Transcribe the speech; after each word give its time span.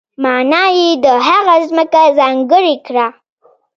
معنا 0.23 0.63
یې 0.77 0.89
ده 1.03 1.13
هغه 1.27 1.55
ځمکه 1.69 2.01
ځانګړې 2.19 2.75
کړه. 2.85 3.07